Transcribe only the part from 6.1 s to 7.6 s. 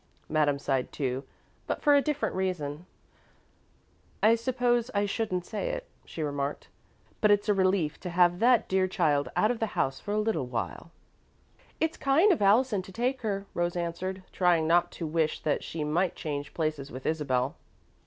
remarked, "but it's a